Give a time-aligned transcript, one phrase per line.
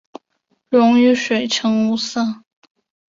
[0.69, 2.41] 溶于水呈无色。